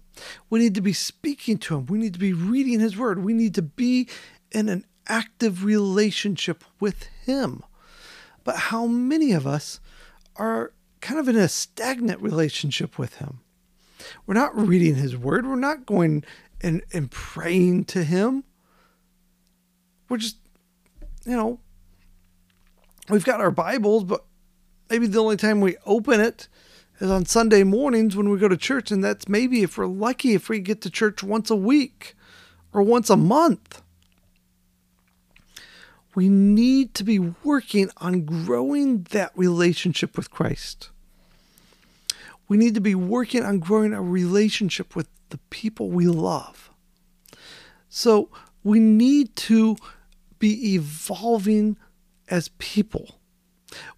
We 0.49 0.59
need 0.59 0.75
to 0.75 0.81
be 0.81 0.93
speaking 0.93 1.59
to 1.59 1.77
him. 1.77 1.87
We 1.87 1.99
need 1.99 2.15
to 2.15 2.21
be 2.21 2.33
reading 2.33 2.81
his 2.81 2.97
word. 2.97 3.23
We 3.23 3.33
need 3.33 3.55
to 3.55 3.63
be 3.63 4.09
in 4.51 4.69
an 4.69 4.85
active 5.07 5.65
relationship 5.65 6.65
with 6.79 7.05
him. 7.25 7.63
But 8.45 8.57
how 8.57 8.87
many 8.87 9.33
of 9.33 9.47
us 9.47 9.81
are 10.37 10.73
kind 11.01 11.21
of 11.21 11.29
in 11.29 11.37
a 11.37 11.49
stagnant 11.49 12.21
relationship 12.21 12.99
with 12.99 13.17
him? 13.17 13.41
We're 14.27 14.35
not 14.35 14.57
reading 14.57 14.97
his 14.97 15.17
word. 15.17 15.47
We're 15.47 15.57
not 15.57 15.87
going 15.87 16.25
and, 16.63 16.83
and 16.93 17.11
praying 17.11 17.85
to 17.87 18.05
him. 18.05 18.45
We're 20.09 20.19
just, 20.19 20.37
you 21.25 21.37
know, 21.37 21.61
we've 23.09 23.25
got 23.25 23.41
our 23.41 23.51
Bibles, 23.51 24.05
but 24.05 24.25
maybe 24.89 25.07
the 25.07 25.21
only 25.21 25.37
time 25.37 25.61
we 25.61 25.77
open 25.87 26.21
it 26.21 26.49
is 27.01 27.11
on 27.11 27.25
Sunday 27.25 27.63
mornings 27.63 28.17
when 28.17 28.29
we 28.29 28.39
go 28.39 28.49
to 28.49 28.57
church. 28.57 28.91
And 28.91 29.03
that's 29.03 29.29
maybe 29.29 29.63
if 29.63 29.79
we're 29.79 29.87
lucky, 29.87 30.35
if 30.35 30.49
we 30.49 30.61
get 30.61 30.81
to 30.83 30.91
church 30.91 31.23
once 31.23 31.51
a 31.51 31.57
week 31.57 32.15
or 32.73 32.83
once 32.83 33.11
a 33.11 33.17
month. 33.17 33.83
We 36.15 36.29
need 36.29 36.95
to 36.95 37.05
be 37.05 37.19
working 37.19 37.89
on 37.99 38.25
growing 38.25 39.05
that 39.11 39.31
relationship 39.37 40.17
with 40.17 40.31
Christ. 40.31 40.91
We 42.49 42.57
need 42.57 42.75
to 42.75 42.81
be 42.81 42.97
working 42.97 43.45
on 43.45 43.61
growing 43.61 43.93
a 43.93 44.03
relationship 44.03 44.97
with 44.97 45.09
the 45.31 45.39
people 45.51 45.91
we 45.91 46.07
love. 46.07 46.71
So 47.89 48.29
we 48.63 48.79
need 48.79 49.35
to 49.37 49.77
be 50.39 50.75
evolving 50.75 51.77
as 52.29 52.49
people. 52.59 53.21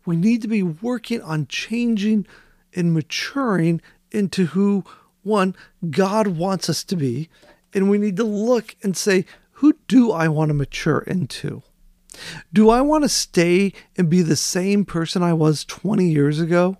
We 0.04 0.16
need 0.16 0.42
to 0.42 0.48
be 0.48 0.62
working 0.62 1.20
on 1.22 1.46
changing 1.46 2.26
and 2.74 2.94
maturing 2.94 3.80
into 4.10 4.46
who, 4.46 4.84
one, 5.22 5.54
God 5.90 6.28
wants 6.28 6.68
us 6.68 6.84
to 6.84 6.96
be. 6.96 7.28
And 7.74 7.88
we 7.88 7.98
need 7.98 8.16
to 8.16 8.24
look 8.24 8.76
and 8.82 8.96
say, 8.96 9.24
who 9.52 9.76
do 9.88 10.12
I 10.12 10.28
want 10.28 10.50
to 10.50 10.54
mature 10.54 11.00
into? 11.00 11.62
Do 12.52 12.68
I 12.68 12.80
want 12.82 13.04
to 13.04 13.08
stay 13.08 13.72
and 13.96 14.10
be 14.10 14.22
the 14.22 14.36
same 14.36 14.84
person 14.84 15.22
I 15.22 15.32
was 15.32 15.64
20 15.64 16.08
years 16.08 16.40
ago? 16.40 16.76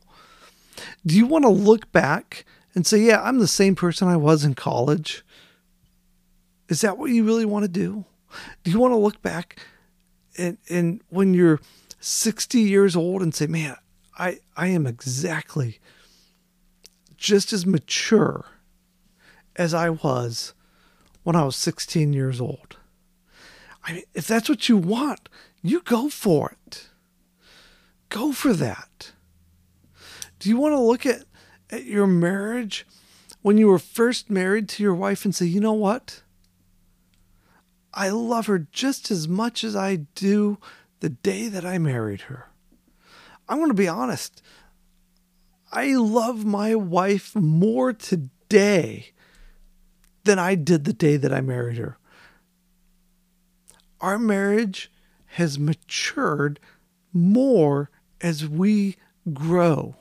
Do 1.06 1.16
you 1.16 1.26
want 1.26 1.44
to 1.44 1.50
look 1.50 1.90
back 1.92 2.44
and 2.74 2.86
say, 2.86 2.98
yeah, 2.98 3.22
I'm 3.22 3.38
the 3.38 3.46
same 3.46 3.74
person 3.74 4.08
I 4.08 4.16
was 4.16 4.44
in 4.44 4.54
college? 4.54 5.24
Is 6.68 6.80
that 6.80 6.96
what 6.98 7.10
you 7.10 7.24
really 7.24 7.44
want 7.44 7.64
to 7.64 7.68
do? 7.68 8.04
Do 8.64 8.70
you 8.70 8.78
want 8.78 8.92
to 8.92 8.96
look 8.96 9.20
back 9.20 9.58
and, 10.38 10.58
and 10.68 11.00
when 11.10 11.34
you're 11.34 11.60
60 12.00 12.58
years 12.58 12.96
old 12.96 13.22
and 13.22 13.34
say, 13.34 13.46
man, 13.46 13.76
I, 14.18 14.40
I 14.56 14.68
am 14.68 14.86
exactly 14.86 15.80
just 17.16 17.52
as 17.52 17.66
mature 17.66 18.46
as 19.56 19.74
I 19.74 19.90
was 19.90 20.54
when 21.22 21.36
I 21.36 21.44
was 21.44 21.56
16 21.56 22.12
years 22.12 22.40
old? 22.40 22.76
I 23.84 23.94
mean, 23.94 24.04
if 24.14 24.26
that's 24.26 24.48
what 24.48 24.68
you 24.68 24.76
want, 24.76 25.28
you 25.62 25.80
go 25.80 26.08
for 26.08 26.56
it. 26.66 26.88
Go 28.08 28.32
for 28.32 28.52
that. 28.52 29.12
Do 30.38 30.48
you 30.48 30.56
want 30.56 30.72
to 30.72 30.80
look 30.80 31.06
at, 31.06 31.24
at 31.72 31.86
your 31.86 32.06
marriage 32.06 32.86
when 33.40 33.58
you 33.58 33.66
were 33.66 33.78
first 33.78 34.30
married 34.30 34.68
to 34.68 34.82
your 34.82 34.94
wife 34.94 35.24
and 35.24 35.34
say, 35.34 35.46
you 35.46 35.60
know 35.60 35.72
what? 35.72 36.22
I 37.94 38.10
love 38.10 38.46
her 38.46 38.58
just 38.70 39.10
as 39.10 39.26
much 39.26 39.64
as 39.64 39.74
I 39.74 39.96
do 40.14 40.58
the 41.00 41.08
day 41.08 41.48
that 41.48 41.64
I 41.64 41.78
married 41.78 42.22
her. 42.22 42.48
I'm 43.48 43.58
going 43.58 43.70
to 43.70 43.74
be 43.74 43.88
honest. 43.88 44.42
I 45.72 45.94
love 45.94 46.44
my 46.44 46.74
wife 46.74 47.34
more 47.34 47.92
today 47.92 49.12
than 50.24 50.38
I 50.38 50.54
did 50.54 50.84
the 50.84 50.92
day 50.92 51.16
that 51.16 51.32
I 51.32 51.40
married 51.40 51.78
her. 51.78 51.98
Our 54.00 54.18
marriage 54.18 54.90
has 55.26 55.58
matured 55.58 56.60
more 57.12 57.90
as 58.20 58.46
we 58.48 58.96
grow. 59.32 59.96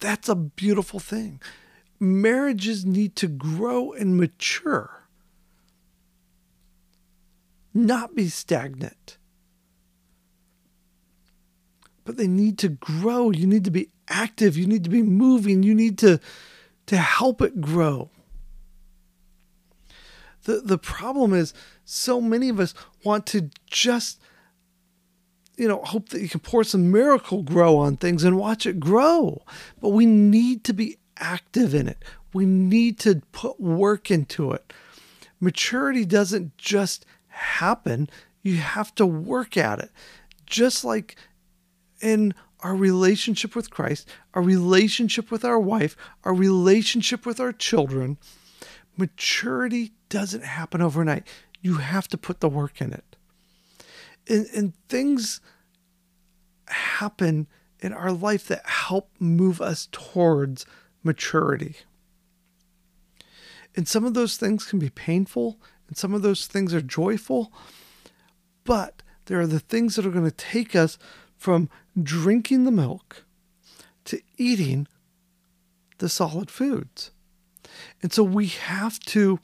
That's 0.00 0.28
a 0.28 0.34
beautiful 0.34 1.00
thing. 1.00 1.40
Marriages 1.98 2.84
need 2.84 3.16
to 3.16 3.26
grow 3.26 3.92
and 3.92 4.16
mature, 4.16 5.08
not 7.72 8.14
be 8.14 8.28
stagnant. 8.28 9.16
But 12.04 12.16
they 12.16 12.28
need 12.28 12.56
to 12.58 12.68
grow. 12.68 13.30
You 13.30 13.46
need 13.46 13.64
to 13.64 13.70
be 13.70 13.88
active. 14.08 14.56
You 14.56 14.66
need 14.66 14.84
to 14.84 14.90
be 14.90 15.02
moving. 15.02 15.64
You 15.64 15.74
need 15.74 15.98
to, 15.98 16.20
to 16.86 16.96
help 16.96 17.42
it 17.42 17.60
grow. 17.60 18.10
The, 20.44 20.60
the 20.64 20.78
problem 20.78 21.34
is, 21.34 21.52
so 21.84 22.20
many 22.20 22.48
of 22.48 22.60
us 22.60 22.74
want 23.02 23.26
to 23.26 23.50
just 23.68 24.20
you 25.56 25.66
know, 25.68 25.80
hope 25.82 26.10
that 26.10 26.20
you 26.20 26.28
can 26.28 26.40
pour 26.40 26.64
some 26.64 26.90
miracle 26.90 27.42
grow 27.42 27.78
on 27.78 27.96
things 27.96 28.24
and 28.24 28.36
watch 28.36 28.66
it 28.66 28.78
grow. 28.78 29.42
But 29.80 29.90
we 29.90 30.06
need 30.06 30.64
to 30.64 30.72
be 30.72 30.98
active 31.18 31.74
in 31.74 31.88
it. 31.88 32.04
We 32.32 32.44
need 32.44 32.98
to 33.00 33.22
put 33.32 33.58
work 33.58 34.10
into 34.10 34.52
it. 34.52 34.72
Maturity 35.40 36.04
doesn't 36.04 36.56
just 36.58 37.06
happen, 37.28 38.08
you 38.42 38.56
have 38.56 38.94
to 38.96 39.06
work 39.06 39.56
at 39.56 39.78
it. 39.78 39.90
Just 40.46 40.84
like 40.84 41.16
in 42.00 42.34
our 42.60 42.74
relationship 42.74 43.54
with 43.54 43.70
Christ, 43.70 44.08
our 44.34 44.42
relationship 44.42 45.30
with 45.30 45.44
our 45.44 45.58
wife, 45.58 45.96
our 46.24 46.34
relationship 46.34 47.26
with 47.26 47.40
our 47.40 47.52
children, 47.52 48.18
maturity 48.96 49.92
doesn't 50.08 50.44
happen 50.44 50.80
overnight. 50.80 51.26
You 51.60 51.74
have 51.74 52.08
to 52.08 52.18
put 52.18 52.40
the 52.40 52.48
work 52.48 52.80
in 52.80 52.92
it 52.92 53.15
and, 54.28 54.46
and 54.54 54.72
things 54.88 55.40
happen 56.68 57.46
in 57.80 57.92
our 57.92 58.12
life 58.12 58.48
that 58.48 58.66
help 58.66 59.10
move 59.18 59.60
us 59.60 59.88
towards 59.92 60.66
maturity. 61.02 61.76
And 63.76 63.86
some 63.86 64.04
of 64.04 64.14
those 64.14 64.36
things 64.36 64.64
can 64.64 64.78
be 64.78 64.90
painful, 64.90 65.60
and 65.88 65.96
some 65.96 66.14
of 66.14 66.22
those 66.22 66.46
things 66.46 66.72
are 66.72 66.80
joyful, 66.80 67.52
but 68.64 69.02
there 69.26 69.40
are 69.40 69.46
the 69.46 69.60
things 69.60 69.96
that 69.96 70.06
are 70.06 70.10
going 70.10 70.24
to 70.24 70.30
take 70.30 70.74
us 70.74 70.98
from 71.36 71.68
drinking 72.02 72.64
the 72.64 72.70
milk 72.70 73.24
to 74.06 74.20
eating 74.38 74.88
the 75.98 76.08
solid 76.08 76.50
foods. 76.50 77.10
And 78.02 78.12
so 78.12 78.22
we 78.22 78.46
have 78.46 78.98
to 79.00 79.38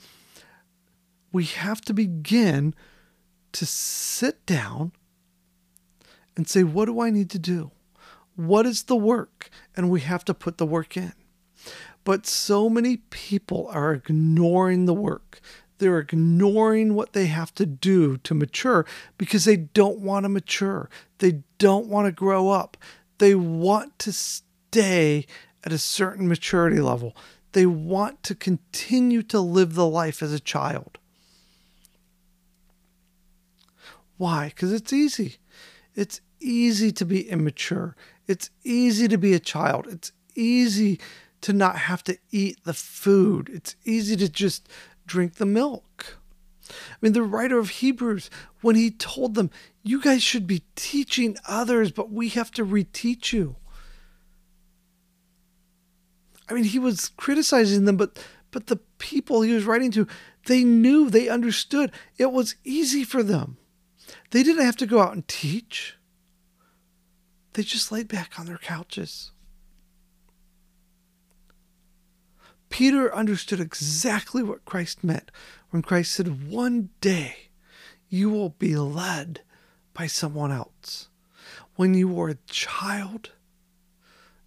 we 1.33 1.45
have 1.45 1.81
to 1.83 1.95
begin 1.95 2.75
to 3.53 3.67
sit 3.67 4.45
down 4.47 4.93
and 6.37 6.49
say, 6.49 6.63
What 6.63 6.87
do 6.87 7.01
I 7.01 7.11
need 7.11 7.31
to 7.31 7.39
do? 7.39 7.71
What 8.37 8.67
is 8.67 8.85
the 8.85 8.97
work? 8.97 9.51
And 9.77 9.91
we 9.91 10.01
have 10.01 10.25
to 10.25 10.35
put 10.35 10.59
the 10.59 10.67
work 10.67 10.97
in. 10.97 11.13
But 12.05 12.27
so 12.27 12.69
many 12.69 12.97
people 12.97 13.69
are 13.73 13.93
ignoring 13.93 14.87
the 14.87 14.95
work. 14.95 15.41
They're 15.79 15.99
ignoring 15.99 16.95
what 16.95 17.13
they 17.13 17.27
have 17.27 17.55
to 17.57 17.67
do 17.67 18.17
to 18.19 18.35
mature 18.35 18.87
because 19.19 19.45
they 19.45 19.57
don't 19.57 19.99
want 19.99 20.25
to 20.25 20.29
mature. 20.29 20.89
They 21.19 21.43
don't 21.59 21.87
want 21.87 22.07
to 22.07 22.13
grow 22.13 22.51
up. 22.51 22.77
They 23.19 23.35
want 23.35 23.99
to 24.01 24.13
stay 24.13 25.27
at 25.65 25.73
a 25.73 25.79
certain 25.79 26.29
maturity 26.29 26.81
level. 26.81 27.17
They 27.53 27.67
want 27.67 28.23
to 28.25 28.35
continue 28.35 29.23
to 29.25 29.41
live 29.41 29.75
the 29.75 29.87
life 29.87 30.23
as 30.23 30.33
a 30.33 30.41
child. 30.41 30.99
Why? 34.23 34.51
Because 34.51 34.73
it's 34.73 34.93
easy. 34.93 35.39
It's 35.97 36.21
easy 36.39 36.93
to 36.93 37.05
be 37.05 37.29
immature. 37.29 37.97
It's 38.29 38.51
easy 38.63 39.09
to 39.09 39.19
be 39.19 39.35
a 39.35 39.41
child. 39.41 39.89
It's 39.89 40.13
easy 40.37 41.01
to 41.41 41.53
not 41.53 41.77
have 41.77 42.05
to 42.05 42.17
eat 42.31 42.63
the 42.63 42.73
food. 42.73 43.51
It's 43.53 43.75
easy 43.85 44.15
to 44.15 44.29
just 44.29 44.69
drink 45.07 45.35
the 45.35 45.45
milk. 45.45 46.19
I 46.71 46.95
mean, 47.01 47.15
the 47.15 47.25
writer 47.25 47.59
of 47.59 47.71
Hebrews, 47.71 48.31
when 48.61 48.77
he 48.77 48.93
told 48.93 49.35
them, 49.35 49.51
you 49.83 50.01
guys 50.01 50.23
should 50.23 50.47
be 50.47 50.63
teaching 50.77 51.37
others, 51.49 51.91
but 51.91 52.13
we 52.13 52.29
have 52.29 52.53
to 52.53 52.65
reteach 52.65 53.33
you. 53.33 53.57
I 56.49 56.55
mean, 56.55 56.63
he 56.63 56.79
was 56.79 57.09
criticizing 57.17 57.87
them, 57.87 57.97
but 57.97 58.25
but 58.53 58.69
the 58.69 58.79
people 58.99 59.43
he 59.43 59.53
was 59.53 59.65
writing 59.65 59.91
to, 59.91 60.07
they 60.47 60.63
knew, 60.63 61.11
they 61.11 61.29
understood. 61.29 61.91
It 62.19 62.31
was 62.31 62.55
easy 62.63 63.03
for 63.03 63.25
them. 63.25 63.57
They 64.33 64.43
didn't 64.43 64.65
have 64.65 64.79
to 64.79 64.87
go 64.87 65.01
out 65.01 65.13
and 65.13 65.29
teach, 65.29 65.97
they 67.53 67.63
just 67.63 67.93
laid 67.93 68.09
back 68.09 68.41
on 68.41 68.47
their 68.47 68.59
couches. 68.59 69.31
Peter 72.71 73.15
understood 73.15 73.61
exactly 73.61 74.43
what 74.43 74.65
Christ 74.65 75.05
meant 75.05 75.31
when 75.69 75.83
Christ 75.83 76.15
said, 76.15 76.51
One 76.51 76.89
day 77.03 77.51
you 78.09 78.31
will 78.31 78.49
be 78.49 78.75
led 78.75 79.43
by 79.93 80.07
someone 80.07 80.51
else. 80.51 81.11
When 81.77 81.93
you 81.93 82.09
were 82.09 82.31
a 82.31 82.39
child, 82.47 83.33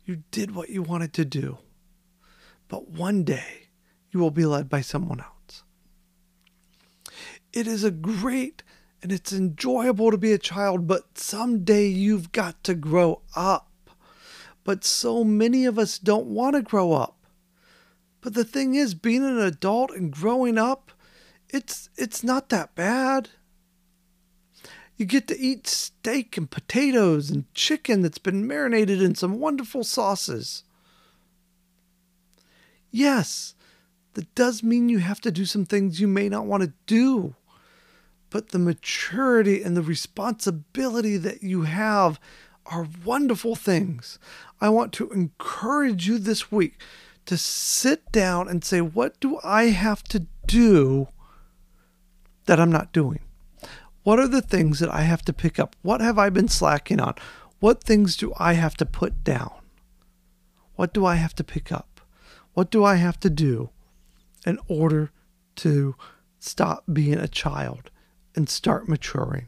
you 0.03 0.23
did 0.31 0.55
what 0.55 0.69
you 0.69 0.81
wanted 0.81 1.13
to 1.13 1.25
do. 1.25 1.59
But 2.67 2.89
one 2.89 3.23
day 3.23 3.67
you 4.09 4.19
will 4.19 4.31
be 4.31 4.47
led 4.47 4.67
by 4.67 4.81
someone 4.81 5.19
else. 5.19 5.63
It 7.53 7.67
is 7.67 7.83
a 7.83 7.91
great 7.91 8.63
and 9.01 9.11
it's 9.11 9.33
enjoyable 9.33 10.11
to 10.11 10.17
be 10.17 10.31
a 10.31 10.37
child, 10.37 10.87
but 10.87 11.17
someday 11.17 11.87
you've 11.87 12.31
got 12.31 12.63
to 12.63 12.73
grow 12.73 13.21
up. 13.35 13.69
But 14.63 14.83
so 14.83 15.23
many 15.23 15.65
of 15.65 15.77
us 15.77 15.99
don't 15.99 16.25
want 16.25 16.55
to 16.55 16.61
grow 16.61 16.93
up. 16.93 17.15
But 18.21 18.33
the 18.33 18.43
thing 18.43 18.73
is, 18.73 18.95
being 18.95 19.23
an 19.23 19.37
adult 19.37 19.91
and 19.91 20.11
growing 20.11 20.57
up, 20.57 20.91
it's 21.49 21.89
it's 21.95 22.23
not 22.23 22.49
that 22.49 22.73
bad. 22.73 23.29
You 24.97 25.05
get 25.05 25.27
to 25.27 25.39
eat 25.39 25.67
steak 25.67 26.37
and 26.37 26.49
potatoes 26.49 27.29
and 27.29 27.53
chicken 27.53 28.01
that's 28.01 28.17
been 28.17 28.47
marinated 28.47 29.01
in 29.01 29.13
some 29.13 29.39
wonderful 29.39 29.83
sauces. 29.83 30.63
Yes, 32.89 33.53
that 34.13 34.33
does 34.35 34.63
mean 34.63 34.89
you 34.89 34.99
have 34.99 35.21
to 35.21 35.31
do 35.31 35.45
some 35.45 35.65
things 35.65 35.99
you 35.99 36.07
may 36.07 36.29
not 36.29 36.45
want 36.45 36.63
to 36.63 36.73
do 36.87 37.35
but 38.35 38.49
the 38.49 38.59
maturity 38.59 39.63
and 39.63 39.77
the 39.77 39.81
responsibility 39.81 41.15
that 41.15 41.41
you 41.41 41.61
have 41.61 42.19
are 42.65 42.85
wonderful 43.05 43.55
things. 43.55 44.19
I 44.59 44.67
want 44.67 44.91
to 44.95 45.09
encourage 45.11 46.05
you 46.05 46.17
this 46.17 46.51
week 46.51 46.77
to 47.27 47.37
sit 47.37 48.11
down 48.11 48.49
and 48.49 48.61
say, 48.61 48.81
What 48.81 49.17
do 49.21 49.39
I 49.41 49.67
have 49.67 50.03
to 50.09 50.27
do 50.47 51.07
that 52.45 52.59
I'm 52.59 52.73
not 52.73 52.91
doing? 52.91 53.21
What 54.03 54.19
are 54.19 54.27
the 54.27 54.41
things 54.41 54.79
that 54.79 54.93
I 54.93 55.03
have 55.03 55.21
to 55.21 55.31
pick 55.31 55.57
up? 55.57 55.77
What 55.81 56.01
have 56.01 56.19
I 56.19 56.29
been 56.29 56.49
slacking 56.49 56.99
on? 56.99 57.13
What 57.61 57.85
things 57.85 58.17
do 58.17 58.33
I 58.35 58.51
have 58.51 58.75
to 58.75 58.85
put 58.85 59.23
down? 59.23 59.53
What 60.75 60.93
do 60.93 61.05
I 61.05 61.15
have 61.15 61.35
to 61.35 61.43
pick 61.45 61.71
up? 61.71 62.01
What 62.53 62.69
do 62.69 62.83
I 62.83 62.95
have 62.95 63.17
to 63.21 63.29
do 63.29 63.69
in 64.45 64.59
order 64.67 65.11
to 65.55 65.95
stop 66.37 66.83
being 66.91 67.17
a 67.17 67.29
child 67.29 67.91
and 68.35 68.49
start 68.49 68.87
maturing. 68.87 69.47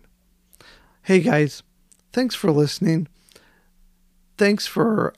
Hey 1.03 1.19
guys, 1.19 1.63
thanks 2.11 2.35
for 2.35 2.51
listening. 2.51 3.07
thanks 4.37 4.67
for 4.67 5.13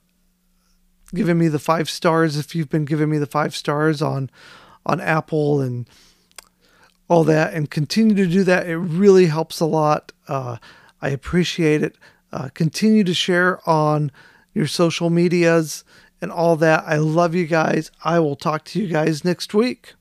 giving 1.13 1.37
me 1.37 1.47
the 1.47 1.59
five 1.59 1.89
stars 1.89 2.37
if 2.37 2.55
you've 2.55 2.69
been 2.69 2.85
giving 2.85 3.09
me 3.09 3.17
the 3.17 3.25
five 3.25 3.55
stars 3.55 4.01
on 4.01 4.29
on 4.85 5.01
Apple 5.01 5.59
and 5.59 5.89
all 7.07 7.23
that 7.23 7.53
and 7.53 7.69
continue 7.69 8.15
to 8.15 8.27
do 8.27 8.43
that. 8.43 8.67
It 8.67 8.77
really 8.77 9.25
helps 9.25 9.59
a 9.59 9.65
lot. 9.65 10.11
Uh, 10.27 10.57
i 11.01 11.09
appreciate 11.09 11.81
it. 11.81 11.97
Uh, 12.31 12.49
continue 12.53 13.03
to 13.03 13.13
share 13.13 13.67
on 13.67 14.11
your 14.53 14.67
social 14.67 15.09
medias 15.09 15.83
and 16.21 16.31
all 16.31 16.55
that. 16.57 16.83
I 16.85 16.97
love 16.97 17.33
you 17.33 17.47
guys. 17.47 17.91
I 18.03 18.19
will 18.19 18.35
talk 18.35 18.63
to 18.65 18.79
you 18.79 18.87
guys 18.87 19.25
next 19.25 19.53
week 19.53 19.95